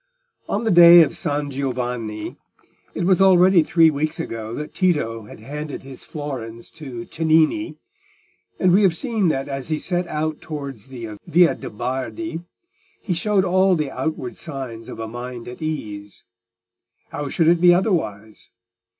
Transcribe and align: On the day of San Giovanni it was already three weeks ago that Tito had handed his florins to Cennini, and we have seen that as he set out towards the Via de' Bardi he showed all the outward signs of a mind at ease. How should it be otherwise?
On 0.49 0.63
the 0.63 0.71
day 0.71 1.03
of 1.03 1.15
San 1.15 1.51
Giovanni 1.51 2.35
it 2.95 3.03
was 3.03 3.21
already 3.21 3.61
three 3.61 3.91
weeks 3.91 4.19
ago 4.19 4.51
that 4.55 4.73
Tito 4.73 5.25
had 5.25 5.39
handed 5.41 5.83
his 5.83 6.05
florins 6.05 6.71
to 6.71 7.05
Cennini, 7.05 7.77
and 8.59 8.73
we 8.73 8.81
have 8.81 8.97
seen 8.97 9.27
that 9.27 9.47
as 9.47 9.67
he 9.67 9.77
set 9.77 10.07
out 10.07 10.41
towards 10.41 10.87
the 10.87 11.19
Via 11.27 11.53
de' 11.53 11.69
Bardi 11.69 12.41
he 12.99 13.13
showed 13.13 13.45
all 13.45 13.75
the 13.75 13.91
outward 13.91 14.35
signs 14.35 14.89
of 14.89 14.97
a 14.97 15.07
mind 15.07 15.47
at 15.47 15.61
ease. 15.61 16.23
How 17.11 17.29
should 17.29 17.47
it 17.47 17.61
be 17.61 17.71
otherwise? 17.71 18.49